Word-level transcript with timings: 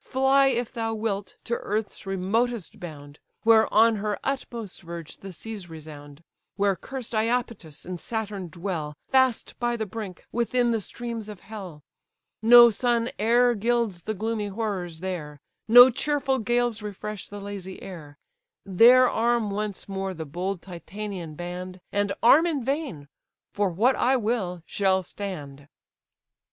Fly, 0.00 0.48
if 0.48 0.72
thy 0.72 0.90
wilt, 0.90 1.36
to 1.44 1.54
earth's 1.54 2.04
remotest 2.04 2.80
bound, 2.80 3.20
Where 3.44 3.72
on 3.72 3.94
her 3.98 4.18
utmost 4.24 4.82
verge 4.82 5.18
the 5.18 5.32
seas 5.32 5.70
resound; 5.70 6.24
Where 6.56 6.74
cursed 6.74 7.14
Iapetus 7.14 7.84
and 7.86 8.00
Saturn 8.00 8.48
dwell, 8.48 8.96
Fast 9.06 9.56
by 9.60 9.76
the 9.76 9.86
brink, 9.86 10.26
within 10.32 10.72
the 10.72 10.80
streams 10.80 11.28
of 11.28 11.38
hell; 11.42 11.84
No 12.42 12.70
sun 12.70 13.10
e'er 13.20 13.54
gilds 13.54 14.02
the 14.02 14.14
gloomy 14.14 14.48
horrors 14.48 14.98
there; 14.98 15.38
No 15.68 15.90
cheerful 15.90 16.40
gales 16.40 16.82
refresh 16.82 17.28
the 17.28 17.38
lazy 17.38 17.80
air: 17.80 18.18
There 18.64 19.08
arm 19.08 19.52
once 19.52 19.88
more 19.88 20.12
the 20.12 20.26
bold 20.26 20.60
Titanian 20.60 21.36
band; 21.36 21.78
And 21.92 22.10
arm 22.20 22.46
in 22.48 22.64
vain; 22.64 23.06
for 23.52 23.70
what 23.70 23.94
I 23.94 24.16
will, 24.16 24.60
shall 24.66 25.04
stand." 25.04 25.68